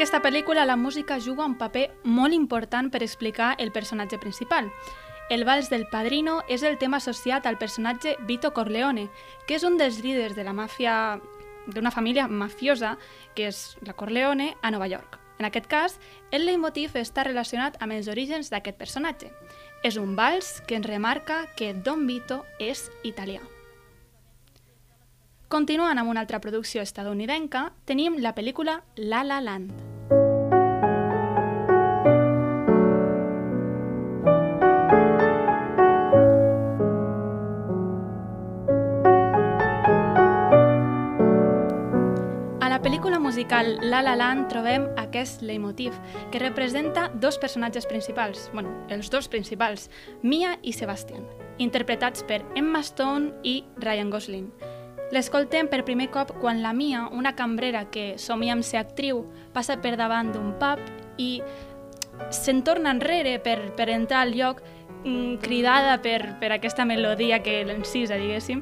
Aquesta 0.00 0.22
pel·lícula 0.24 0.64
la 0.64 0.78
música 0.80 1.18
juga 1.20 1.44
un 1.44 1.58
paper 1.60 1.90
molt 2.08 2.32
important 2.32 2.86
per 2.88 3.02
explicar 3.04 3.50
el 3.60 3.68
personatge 3.70 4.16
principal. 4.16 4.70
El 5.28 5.44
vals 5.44 5.68
del 5.68 5.84
padrino 5.92 6.38
és 6.48 6.62
el 6.64 6.78
tema 6.80 6.96
associat 6.96 7.44
al 7.44 7.58
personatge 7.60 8.14
Vito 8.24 8.54
Corleone, 8.56 9.10
que 9.44 9.58
és 9.58 9.62
un 9.62 9.76
dels 9.76 9.98
líders 10.00 10.32
de 10.38 10.46
la 10.46 10.56
màfia 10.56 11.20
d'una 11.66 11.92
família 11.92 12.24
mafiosa, 12.32 12.94
que 13.36 13.50
és 13.52 13.76
la 13.84 13.92
Corleone, 13.92 14.54
a 14.62 14.70
Nova 14.72 14.88
York. 14.88 15.20
En 15.36 15.44
aquest 15.44 15.68
cas, 15.68 15.98
el 16.32 16.48
leitmotiv 16.48 16.96
està 16.96 17.28
relacionat 17.28 17.76
amb 17.84 17.92
els 17.92 18.08
orígens 18.08 18.48
d'aquest 18.48 18.80
personatge. 18.80 19.28
És 19.84 20.00
un 20.00 20.16
vals 20.16 20.62
que 20.64 20.80
ens 20.80 20.88
remarca 20.88 21.44
que 21.60 21.74
Don 21.74 22.08
Vito 22.08 22.46
és 22.56 22.88
italià. 23.04 23.44
Continuant 25.52 25.98
amb 25.98 26.08
una 26.08 26.24
altra 26.24 26.40
producció 26.40 26.80
estadounidenca, 26.80 27.74
tenim 27.84 28.16
la 28.16 28.32
pel·lícula 28.32 28.80
La 28.96 29.24
La 29.28 29.44
Land. 29.44 29.89
Pel·lícula 43.00 43.18
musical 43.18 43.78
La 43.80 44.02
La 44.02 44.12
Land 44.12 44.50
trobem 44.52 44.82
aquest 45.00 45.40
leitmotiv 45.40 45.94
que 46.30 46.38
representa 46.38 47.06
dos 47.14 47.38
personatges 47.38 47.86
principals, 47.88 48.50
bueno, 48.52 48.74
els 48.90 49.08
dos 49.08 49.26
principals, 49.26 49.86
Mia 50.20 50.58
i 50.60 50.74
Sebastian, 50.76 51.24
interpretats 51.56 52.20
per 52.28 52.42
Emma 52.54 52.82
Stone 52.84 53.40
i 53.42 53.64
Ryan 53.80 54.10
Gosling. 54.12 54.50
L'escoltem 55.16 55.70
per 55.72 55.86
primer 55.88 56.10
cop 56.12 56.34
quan 56.42 56.60
la 56.60 56.74
Mia, 56.76 57.06
una 57.08 57.32
cambrera 57.32 57.86
que 57.88 58.18
somia 58.18 58.52
amb 58.52 58.68
ser 58.68 58.82
actriu, 58.82 59.24
passa 59.54 59.78
per 59.80 59.94
davant 59.96 60.34
d'un 60.34 60.52
pub 60.60 60.84
i 61.16 61.40
se'n 62.28 62.60
torna 62.68 62.92
enrere 62.92 63.38
per, 63.40 63.72
per 63.80 63.88
entrar 63.88 64.26
al 64.26 64.36
lloc 64.36 64.60
mm, 65.06 65.40
cridada 65.40 66.02
per, 66.04 66.36
per 66.36 66.52
aquesta 66.52 66.84
melodia 66.84 67.40
que 67.40 67.62
l'encisa, 67.64 68.20
diguéssim, 68.20 68.60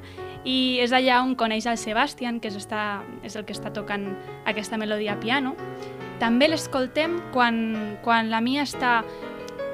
i 0.48 0.78
és 0.80 0.94
allà 0.96 1.20
on 1.20 1.34
coneix 1.36 1.66
el 1.68 1.76
Sebastian, 1.80 2.40
que 2.40 2.48
és, 2.48 2.56
està, 2.56 3.02
és 3.26 3.36
el 3.36 3.44
que 3.44 3.52
està 3.52 3.72
tocant 3.74 4.06
aquesta 4.48 4.78
melodia 4.80 5.14
a 5.14 5.20
piano. 5.20 5.54
També 6.18 6.48
l'escoltem 6.48 7.18
quan, 7.34 7.98
quan 8.02 8.30
la 8.32 8.40
Mia 8.42 8.64
està 8.64 9.02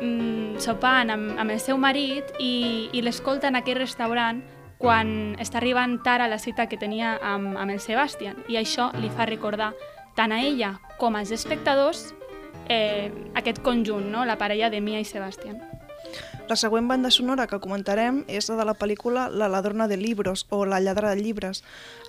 mm, 0.01 0.59
sopant 0.61 1.15
amb, 1.15 1.39
amb 1.39 1.55
el 1.55 1.63
seu 1.63 1.79
marit 1.79 2.35
i, 2.43 2.91
i 2.93 3.05
l'escolta 3.05 3.49
en 3.49 3.61
aquell 3.61 3.79
restaurant 3.81 4.43
quan 4.83 5.39
està 5.41 5.61
arribant 5.61 6.01
tard 6.05 6.27
a 6.27 6.29
la 6.29 6.41
cita 6.43 6.67
que 6.69 6.77
tenia 6.77 7.15
amb, 7.23 7.55
amb 7.57 7.73
el 7.73 7.81
Sebastian 7.81 8.43
i 8.51 8.59
això 8.61 8.91
li 8.99 9.09
fa 9.15 9.29
recordar 9.31 9.73
tant 10.19 10.35
a 10.35 10.43
ella 10.43 10.75
com 10.99 11.17
als 11.17 11.33
espectadors 11.33 12.11
eh, 12.69 13.11
aquest 13.39 13.63
conjunt, 13.63 14.11
no? 14.11 14.27
la 14.27 14.37
parella 14.37 14.71
de 14.71 14.83
Mia 14.85 15.01
i 15.01 15.09
Sebastian. 15.09 15.63
La 16.47 16.57
següent 16.61 16.85
banda 16.85 17.09
sonora 17.09 17.47
que 17.49 17.57
comentarem 17.57 18.19
és 18.29 18.51
la 18.51 18.59
de 18.59 18.65
la 18.69 18.75
pel·lícula 18.77 19.31
La 19.33 19.47
ladrona 19.49 19.87
de 19.89 19.97
libros 19.97 20.43
o 20.53 20.67
La 20.69 20.77
lladra 20.79 21.15
de 21.15 21.23
llibres. 21.23 21.63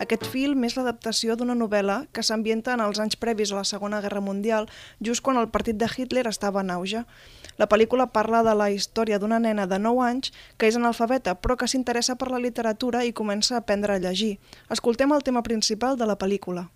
Aquest 0.04 0.26
film 0.28 0.66
és 0.68 0.76
l'adaptació 0.76 1.38
d'una 1.40 1.56
novel·la 1.56 2.02
que 2.12 2.24
s'ambienta 2.24 2.74
en 2.76 2.84
els 2.84 3.00
anys 3.00 3.16
previs 3.16 3.54
a 3.54 3.62
la 3.62 3.64
Segona 3.64 4.02
Guerra 4.04 4.20
Mundial, 4.20 4.68
just 5.00 5.24
quan 5.24 5.40
el 5.40 5.48
partit 5.56 5.80
de 5.80 5.88
Hitler 5.88 6.26
estava 6.28 6.66
en 6.68 6.74
auge. 6.76 7.06
La 7.56 7.70
pel·lícula 7.72 8.12
parla 8.12 8.44
de 8.44 8.58
la 8.60 8.68
història 8.72 9.22
d'una 9.24 9.40
nena 9.40 9.70
de 9.72 9.80
9 9.80 10.04
anys 10.04 10.34
que 10.58 10.68
és 10.68 10.76
analfabeta 10.76 11.38
però 11.40 11.56
que 11.56 11.72
s'interessa 11.72 12.18
per 12.20 12.28
la 12.28 12.44
literatura 12.44 13.06
i 13.06 13.16
comença 13.16 13.56
a 13.56 13.64
aprendre 13.64 13.96
a 13.96 14.04
llegir. 14.04 14.36
Escoltem 14.70 15.16
el 15.16 15.24
tema 15.24 15.48
principal 15.48 15.96
de 15.96 16.12
la 16.12 16.20
pel·lícula. 16.20 16.68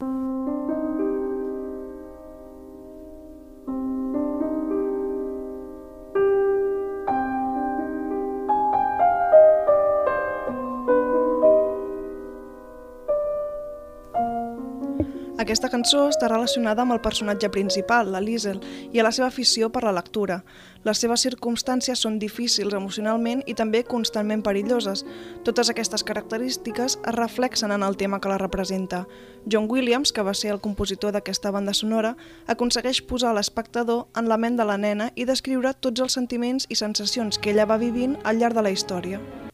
Aquesta 15.49 15.71
cançó 15.73 16.03
està 16.11 16.27
relacionada 16.27 16.83
amb 16.83 16.93
el 16.93 16.99
personatge 17.01 17.47
principal, 17.49 18.11
la 18.13 18.19
Liesel, 18.21 18.59
i 18.93 18.99
a 19.01 19.05
la 19.07 19.09
seva 19.09 19.31
afició 19.31 19.71
per 19.73 19.81
la 19.81 19.93
lectura. 19.97 20.43
Les 20.85 21.01
seves 21.01 21.23
circumstàncies 21.25 22.03
són 22.05 22.19
difícils 22.21 22.75
emocionalment 22.77 23.41
i 23.49 23.55
també 23.57 23.81
constantment 23.81 24.45
perilloses. 24.45 25.01
Totes 25.49 25.73
aquestes 25.73 26.05
característiques 26.05 26.99
es 27.01 27.17
reflexen 27.17 27.73
en 27.73 27.81
el 27.81 27.97
tema 27.97 28.21
que 28.21 28.29
la 28.29 28.37
representa. 28.37 29.07
John 29.49 29.65
Williams, 29.65 30.13
que 30.13 30.21
va 30.21 30.37
ser 30.37 30.53
el 30.53 30.61
compositor 30.61 31.17
d'aquesta 31.17 31.49
banda 31.49 31.73
sonora, 31.73 32.13
aconsegueix 32.45 33.01
posar 33.01 33.33
l'espectador 33.33 34.05
en 34.13 34.29
la 34.29 34.37
ment 34.37 34.61
de 34.61 34.69
la 34.69 34.77
nena 34.77 35.09
i 35.15 35.25
descriure 35.25 35.73
tots 35.73 36.05
els 36.05 36.13
sentiments 36.13 36.69
i 36.69 36.77
sensacions 36.77 37.41
que 37.41 37.57
ella 37.57 37.65
va 37.65 37.81
vivint 37.81 38.19
al 38.21 38.37
llarg 38.37 38.53
de 38.53 38.69
la 38.69 38.77
història. 38.77 39.48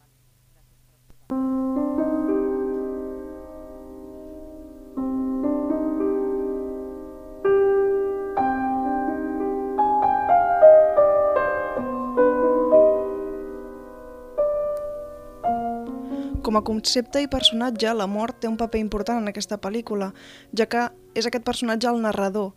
Com 16.56 16.62
a 16.62 16.72
concepte 16.72 17.20
i 17.20 17.28
personatge, 17.28 17.90
la 18.00 18.06
mort 18.08 18.38
té 18.40 18.48
un 18.48 18.56
paper 18.56 18.80
important 18.80 19.18
en 19.20 19.28
aquesta 19.28 19.58
pel·lícula, 19.60 20.14
ja 20.56 20.64
que 20.72 20.86
és 21.12 21.26
aquest 21.28 21.44
personatge 21.44 21.90
el 21.90 22.00
narrador. 22.00 22.54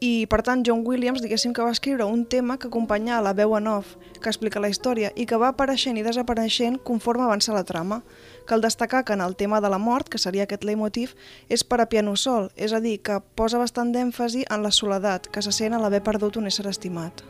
I, 0.00 0.24
per 0.32 0.38
tant, 0.40 0.62
John 0.64 0.80
Williams, 0.88 1.20
diguéssim 1.20 1.52
que 1.52 1.66
va 1.66 1.74
escriure 1.76 2.06
un 2.08 2.22
tema 2.24 2.56
que 2.56 2.70
acompanya 2.70 3.18
a 3.18 3.20
la 3.20 3.34
veu 3.36 3.52
en 3.58 3.68
off, 3.68 3.98
que 4.22 4.32
explica 4.32 4.62
la 4.64 4.70
història, 4.72 5.12
i 5.20 5.28
que 5.28 5.36
va 5.36 5.50
apareixent 5.52 6.00
i 6.00 6.04
desapareixent 6.06 6.78
conforme 6.80 7.26
avança 7.26 7.52
la 7.52 7.66
trama. 7.68 8.00
Cal 8.48 8.64
destacar 8.64 9.04
que 9.04 9.12
en 9.12 9.20
el 9.20 9.36
tema 9.36 9.60
de 9.60 9.68
la 9.68 9.76
mort, 9.76 10.08
que 10.08 10.16
seria 10.16 10.48
aquest 10.48 10.64
leitmotiv, 10.64 11.12
és 11.52 11.60
per 11.60 11.82
a 11.84 11.88
piano 11.92 12.16
sol, 12.16 12.48
és 12.56 12.72
a 12.72 12.80
dir, 12.80 13.02
que 13.02 13.20
posa 13.36 13.60
bastant 13.60 13.92
d'èmfasi 13.92 14.46
en 14.48 14.64
la 14.64 14.72
soledat 14.72 15.28
que 15.28 15.44
se 15.44 15.52
sent 15.52 15.76
a 15.76 15.82
l'haver 15.84 16.00
perdut 16.00 16.40
un 16.40 16.48
ésser 16.48 16.64
estimat. 16.72 17.20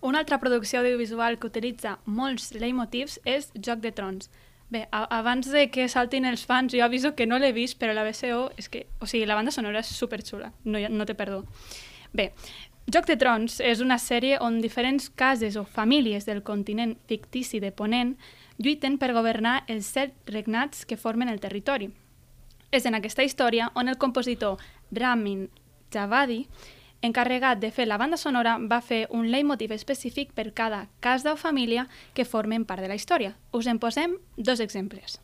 Una 0.00 0.18
altra 0.18 0.38
producció 0.42 0.82
audiovisual 0.82 1.38
que 1.38 1.46
utilitza 1.46 1.96
molts 2.06 2.52
leitmotivs 2.54 3.20
és 3.22 3.52
Joc 3.54 3.86
de 3.86 3.94
Trons. 3.94 4.30
Bé, 4.70 4.86
abans 4.92 5.48
de 5.48 5.70
que 5.72 5.86
saltin 5.88 6.26
els 6.28 6.44
fans, 6.44 6.74
jo 6.74 6.84
aviso 6.84 7.14
que 7.16 7.26
no 7.26 7.38
l'he 7.40 7.54
vist, 7.56 7.78
però 7.80 7.94
la 7.96 8.04
BCO 8.04 8.50
és 8.60 8.68
que... 8.68 8.84
O 9.00 9.06
sigui, 9.08 9.24
la 9.24 9.36
banda 9.38 9.54
sonora 9.54 9.80
és 9.80 9.92
superxula, 9.96 10.52
no, 10.64 10.82
no 10.92 11.06
té 11.08 11.16
perdó. 11.16 11.44
Bé, 12.12 12.34
Joc 12.88 13.04
de 13.04 13.18
Trons 13.20 13.58
és 13.60 13.82
una 13.84 13.98
sèrie 14.00 14.38
on 14.40 14.62
diferents 14.64 15.10
cases 15.12 15.58
o 15.60 15.64
famílies 15.68 16.24
del 16.24 16.40
continent 16.40 16.94
fictici 17.08 17.60
de 17.60 17.68
Ponent 17.68 18.14
lluiten 18.56 18.96
per 18.96 19.12
governar 19.12 19.58
els 19.68 19.90
set 19.92 20.14
regnats 20.32 20.86
que 20.88 20.96
formen 20.96 21.28
el 21.28 21.40
territori. 21.40 21.90
És 22.72 22.86
en 22.88 22.96
aquesta 22.96 23.24
història 23.24 23.68
on 23.76 23.92
el 23.92 23.98
compositor 24.00 24.56
Ramin 24.92 25.50
Javadi, 25.92 26.46
encarregat 27.02 27.60
de 27.60 27.70
fer 27.70 27.86
la 27.86 27.98
banda 27.98 28.16
sonora, 28.16 28.58
va 28.58 28.80
fer 28.80 29.06
un 29.10 29.30
leitmotiv 29.30 29.72
específic 29.72 30.32
per 30.32 30.52
cada 30.52 30.86
casa 31.00 31.32
o 31.32 31.36
família 31.36 31.88
que 32.14 32.24
formen 32.24 32.64
part 32.64 32.82
de 32.82 32.88
la 32.88 32.98
història. 32.98 33.36
Us 33.52 33.66
en 33.66 33.78
posem 33.78 34.18
dos 34.36 34.60
exemples. 34.60 35.20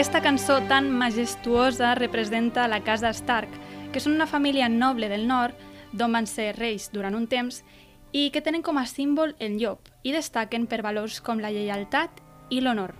Aquesta 0.00 0.22
cançó 0.22 0.62
tan 0.64 0.88
majestuosa 0.90 1.94
representa 1.94 2.68
la 2.68 2.80
casa 2.80 3.10
Stark, 3.10 3.50
que 3.92 4.00
són 4.00 4.14
una 4.14 4.26
família 4.26 4.68
noble 4.68 5.08
del 5.08 5.26
nord, 5.26 5.54
d'on 5.92 6.12
van 6.12 6.26
ser 6.26 6.54
reis 6.56 6.90
durant 6.92 7.14
un 7.14 7.26
temps, 7.26 7.64
i 8.12 8.30
que 8.30 8.42
tenen 8.42 8.62
com 8.62 8.78
a 8.78 8.86
símbol 8.86 9.34
el 9.38 9.58
llop, 9.58 9.88
i 10.02 10.12
destaquen 10.12 10.66
per 10.66 10.82
valors 10.82 11.20
com 11.20 11.38
la 11.42 11.50
lleialtat 11.50 12.22
i 12.50 12.60
l'honor. 12.60 12.94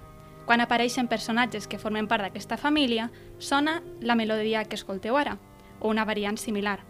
Quan 0.47 0.61
apareixen 0.61 1.09
personatges 1.09 1.67
que 1.71 1.79
formen 1.79 2.09
part 2.09 2.25
d'aquesta 2.25 2.57
família, 2.59 3.11
sona 3.39 3.83
la 4.01 4.17
melodia 4.19 4.65
que 4.65 4.75
escolteu 4.79 5.17
ara, 5.17 5.39
o 5.81 5.89
una 5.89 6.05
variant 6.05 6.39
similar, 6.39 6.81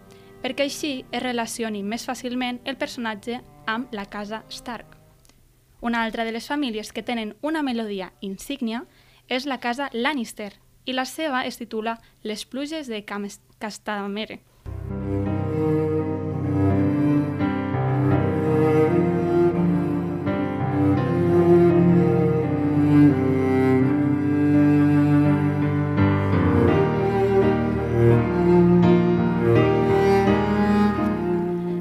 perquè 0.43 0.65
així 0.65 1.05
es 1.13 1.23
relacioni 1.23 1.83
més 1.83 2.07
fàcilment 2.09 2.61
el 2.65 2.77
personatge 2.77 3.43
amb 3.67 3.93
la 3.93 4.07
casa 4.07 4.45
Stark. 4.49 4.97
Una 5.81 6.03
altra 6.05 6.25
de 6.25 6.33
les 6.33 6.49
famílies 6.49 6.93
que 6.93 7.03
tenen 7.03 7.37
una 7.41 7.63
melodia 7.63 8.13
insígnia 8.21 8.85
és 9.29 9.47
la 9.47 9.61
casa 9.61 9.89
Lannister 9.93 10.53
i 10.85 10.93
la 10.93 11.05
seva 11.05 11.45
es 11.47 11.57
titula 11.57 12.01
Les 12.23 12.45
pluges 12.45 12.89
de 12.89 13.05
Cam- 13.05 13.29
Castamere. 13.61 14.41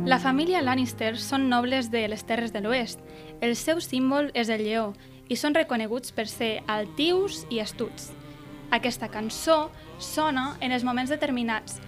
La 0.05 0.19
família 0.19 0.59
Lannister 0.62 1.15
són 1.15 1.48
nobles 1.48 1.88
de 1.93 2.03
les 2.12 2.27
Terres 2.27 2.51
de 2.51 2.59
l'Oest. 2.59 3.00
El 3.39 3.55
seu 3.55 3.79
símbol 3.79 4.33
és 4.36 4.51
el 4.51 4.67
lleó 4.67 4.89
i 5.31 5.39
són 5.39 5.55
reconeguts 5.55 6.12
per 6.12 6.27
ser 6.27 6.57
altius 6.67 7.45
i 7.48 7.63
astuts. 7.63 8.12
Aquesta 8.71 9.09
cançó 9.09 9.69
sona 9.97 10.57
en 10.61 10.71
els 10.71 10.83
moments 10.85 11.09
determinats 11.09 11.79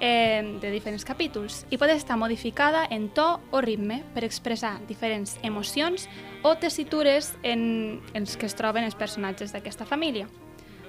eh, 0.00 0.58
de 0.60 0.70
diferents 0.70 1.04
capítols 1.04 1.64
i 1.70 1.78
pot 1.78 1.90
estar 1.90 2.16
modificada 2.16 2.84
en 2.90 3.08
to 3.14 3.40
o 3.50 3.60
ritme 3.60 4.02
per 4.14 4.24
expressar 4.24 4.78
diferents 4.86 5.36
emocions 5.42 6.08
o 6.42 6.54
tessitures 6.56 7.34
en 7.42 8.00
els 8.14 8.36
que 8.36 8.46
es 8.46 8.54
troben 8.54 8.86
els 8.86 8.94
personatges 8.98 9.52
d'aquesta 9.52 9.86
família. 9.86 10.28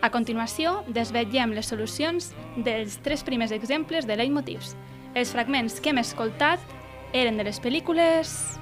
A 0.01 0.11
continuació, 0.13 0.85
desvetllem 0.87 1.51
les 1.57 1.67
solucions 1.67 2.31
dels 2.55 3.01
tres 3.03 3.25
primers 3.27 3.51
exemples 3.51 4.07
de 4.07 4.15
leitmotivs. 4.15 4.77
Els 5.17 5.33
fragments 5.33 5.81
que 5.81 5.91
hem 5.91 5.99
escoltat 5.99 6.61
eren 7.13 7.37
de 7.37 7.49
les 7.49 7.59
pel·lícules... 7.59 8.58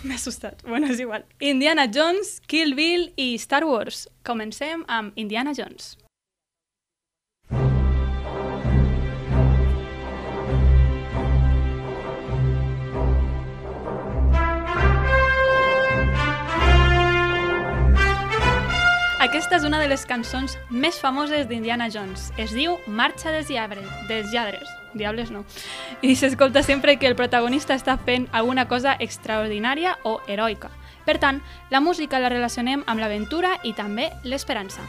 M'he 0.06 0.14
assustat. 0.16 0.62
Bueno, 0.66 0.88
és 0.88 1.00
igual. 1.00 1.26
Indiana 1.40 1.86
Jones, 1.92 2.40
Kill 2.46 2.74
Bill 2.74 3.10
i 3.16 3.34
Star 3.38 3.64
Wars. 3.68 4.06
Comencem 4.24 4.84
amb 4.88 5.16
Indiana 5.20 5.52
Jones. 5.56 5.96
Aquesta 19.30 19.60
és 19.60 19.62
una 19.62 19.78
de 19.78 19.86
les 19.86 20.02
cançons 20.10 20.56
més 20.74 20.96
famoses 20.98 21.44
d'Indiana 21.46 21.86
Jones. 21.94 22.32
Es 22.34 22.50
diu 22.50 22.72
Marxa 22.90 23.30
dels 23.30 23.46
lladres, 23.54 23.86
dels 24.08 24.32
lladres. 24.34 24.66
Diables 24.90 25.30
no. 25.30 25.44
I 26.02 26.16
s'escolta 26.18 26.64
sempre 26.66 26.96
que 26.98 27.06
el 27.06 27.14
protagonista 27.14 27.76
està 27.78 27.94
fent 27.94 28.26
alguna 28.34 28.66
cosa 28.66 28.96
extraordinària 28.98 29.94
o 30.02 30.16
heroica. 30.26 30.72
Per 31.06 31.20
tant, 31.22 31.38
la 31.70 31.78
música 31.78 32.18
la 32.18 32.32
relacionem 32.34 32.82
amb 32.90 32.98
l'aventura 32.98 33.60
i 33.62 33.70
també 33.78 34.10
l'esperança. 34.26 34.82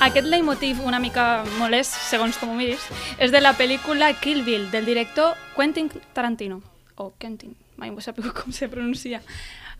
Aquest 0.00 0.26
leitmotiv 0.26 0.78
una 0.80 0.98
mica 0.98 1.44
molest, 1.58 1.92
segons 2.08 2.38
com 2.40 2.48
ho 2.48 2.54
miris, 2.56 2.86
és 3.20 3.34
de 3.34 3.40
la 3.42 3.50
pel·lícula 3.52 4.06
Kill 4.16 4.40
Bill, 4.46 4.70
del 4.72 4.86
director 4.88 5.34
Quentin 5.52 5.90
Tarantino. 6.16 6.62
O 6.96 7.10
Quentin, 7.20 7.52
mai 7.76 7.90
m'ho 7.92 8.00
sabut 8.00 8.30
com 8.32 8.48
se 8.48 8.70
pronuncia. 8.72 9.20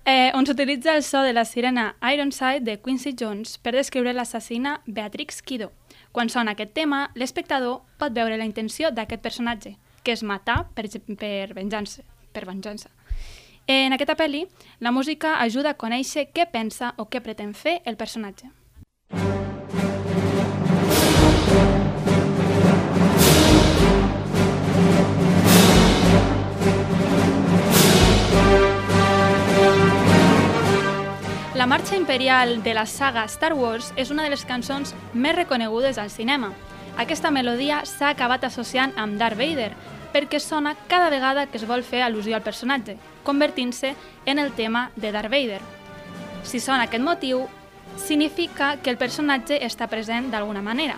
Eh, 0.05 0.29
on 0.37 0.45
s'utilitza 0.45 0.93
el 0.93 1.03
so 1.09 1.23
de 1.25 1.33
la 1.33 1.47
sirena 1.49 1.97
Ironside 2.05 2.61
de 2.61 2.77
Quincy 2.85 3.15
Jones 3.17 3.57
per 3.57 3.73
descriure 3.73 4.13
l'assassina 4.13 4.83
Beatrix 4.85 5.41
Kiddo. 5.41 5.73
Quan 6.13 6.29
sona 6.29 6.53
aquest 6.53 6.77
tema, 6.77 7.07
l'espectador 7.15 7.81
pot 7.97 8.13
veure 8.13 8.37
la 8.37 8.45
intenció 8.45 8.93
d'aquest 8.93 9.25
personatge, 9.25 9.77
que 10.05 10.13
és 10.13 10.23
matar 10.23 10.67
per, 10.77 10.85
per 11.17 11.55
venjança. 11.57 12.05
Per 12.37 12.45
venjança. 12.45 12.93
En 13.67 13.97
aquesta 13.97 14.21
pel·li, 14.21 14.45
la 14.85 14.93
música 14.93 15.39
ajuda 15.41 15.73
a 15.73 15.81
conèixer 15.81 16.29
què 16.29 16.45
pensa 16.53 16.93
o 16.99 17.09
què 17.09 17.25
pretén 17.25 17.57
fer 17.57 17.81
el 17.89 17.97
personatge. 17.97 18.53
La 19.17 19.50
marxa 31.71 31.95
imperial 31.97 32.65
de 32.65 32.75
la 32.75 32.85
saga 32.85 33.23
Star 33.29 33.53
Wars 33.55 33.93
és 33.95 34.11
una 34.11 34.25
de 34.25 34.31
les 34.33 34.43
cançons 34.43 34.91
més 35.15 35.37
reconegudes 35.37 36.01
al 36.03 36.09
cinema. 36.11 36.49
Aquesta 36.99 37.31
melodia 37.31 37.85
s'ha 37.87 38.09
acabat 38.11 38.43
associant 38.43 38.91
amb 38.99 39.21
Darth 39.21 39.39
Vader 39.39 39.69
perquè 40.11 40.41
sona 40.43 40.73
cada 40.91 41.13
vegada 41.15 41.45
que 41.47 41.61
es 41.61 41.67
vol 41.71 41.85
fer 41.87 42.01
al·lusió 42.03 42.35
al 42.35 42.43
personatge, 42.43 42.97
convertint-se 43.23 43.93
en 44.27 44.41
el 44.43 44.51
tema 44.59 44.91
de 44.97 45.13
Darth 45.15 45.31
Vader. 45.31 45.61
Si 46.43 46.59
sona 46.59 46.89
aquest 46.89 47.05
motiu, 47.07 47.45
significa 47.97 48.73
que 48.83 48.91
el 48.91 48.99
personatge 48.99 49.61
està 49.63 49.87
present 49.87 50.27
d'alguna 50.33 50.65
manera. 50.67 50.97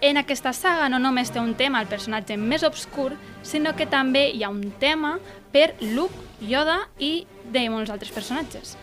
En 0.00 0.22
aquesta 0.22 0.52
saga 0.52 0.86
no 0.88 1.00
només 1.02 1.34
té 1.34 1.42
un 1.42 1.56
tema 1.58 1.80
al 1.80 1.90
personatge 1.90 2.36
més 2.38 2.62
obscur, 2.62 3.16
sinó 3.42 3.74
que 3.74 3.90
també 3.90 4.28
hi 4.30 4.44
ha 4.46 4.54
un 4.54 4.70
tema 4.70 5.16
per 5.50 5.74
Luke, 5.80 6.14
Yoda 6.46 6.78
i 7.00 7.26
de 7.50 7.66
molts 7.74 7.90
altres 7.90 8.14
personatges. 8.14 8.78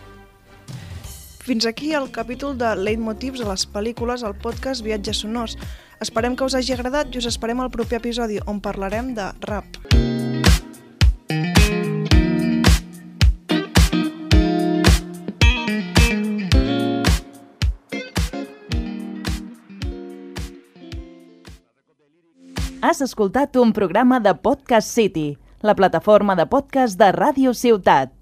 Fins 1.48 1.64
aquí 1.64 1.94
el 1.94 2.10
capítol 2.12 2.58
de 2.60 2.74
Leitmotivs 2.76 3.40
a 3.40 3.46
les 3.48 3.62
pel·lícules 3.72 4.20
al 4.20 4.34
podcast 4.36 4.82
Viatges 4.84 5.22
Sonors. 5.22 5.54
Esperem 6.04 6.34
que 6.36 6.44
us 6.44 6.52
hagi 6.52 6.74
agradat 6.74 7.08
i 7.08 7.22
us 7.22 7.28
esperem 7.30 7.62
al 7.64 7.70
proper 7.72 7.96
episodi 8.02 8.36
on 8.44 8.60
parlarem 8.60 9.14
de 9.16 9.30
rap. 9.48 9.64
Has 22.84 23.00
escoltat 23.00 23.56
un 23.56 23.72
programa 23.72 24.20
de 24.20 24.36
Podcast 24.36 24.92
City, 24.92 25.38
la 25.64 25.72
plataforma 25.72 26.36
de 26.36 26.44
podcast 26.44 27.00
de 27.00 27.08
Ràdio 27.16 27.56
Ciutat. 27.56 28.17